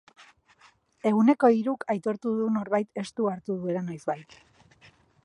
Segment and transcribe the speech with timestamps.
[1.09, 4.35] Ehuneko hiruk aitortu du norbait estu hartu duela noizbait.